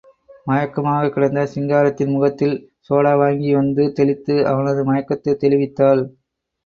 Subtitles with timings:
[0.47, 2.55] மயக்கமாகக்கிடந்த சிங்காரத்தின் முகத்தில்
[2.89, 6.03] சோடா வாங்கி வந்து தெளித்து, அவனது மயக்கத்தைத் தெளிவித்தாள்.